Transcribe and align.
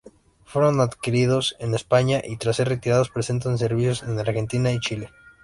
Fueron 0.45 0.81
adquiridos 0.81 1.55
en 1.59 1.75
España, 1.75 2.21
y 2.25 2.37
tras 2.37 2.55
ser 2.55 2.69
retirados 2.69 3.11
prestan 3.11 3.59
servicio 3.59 4.07
en 4.09 4.17
Argentina 4.17 4.71
y 4.71 4.79
Chile. 4.79 5.11